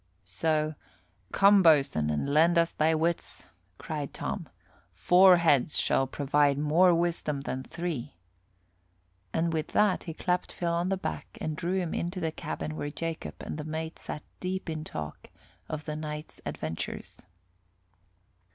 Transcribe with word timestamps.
So, 0.25 0.73
"Come, 1.31 1.61
boatswain, 1.61 2.09
and 2.09 2.33
lend 2.33 2.57
us 2.57 2.71
thy 2.71 2.95
wits," 2.95 3.43
cried 3.77 4.15
Tom. 4.15 4.49
"Four 4.91 5.37
heads 5.37 5.77
shall 5.77 6.07
provide 6.07 6.57
more 6.57 6.91
wisdom 6.91 7.41
than 7.41 7.61
three." 7.61 8.15
And 9.31 9.53
with 9.53 9.67
that, 9.73 10.05
he 10.05 10.15
clapped 10.15 10.53
Phil 10.53 10.73
on 10.73 10.89
the 10.89 10.97
back 10.97 11.37
and 11.39 11.55
drew 11.55 11.75
him 11.77 11.93
into 11.93 12.19
the 12.19 12.31
cabin 12.31 12.75
where 12.75 12.89
Jacob 12.89 13.35
and 13.41 13.59
the 13.59 13.63
mate 13.63 13.99
sat 13.99 14.23
deep 14.39 14.71
in 14.71 14.83
talk 14.83 15.29
of 15.69 15.85
the 15.85 15.95
night's 15.95 16.41
adventures. 16.47 17.21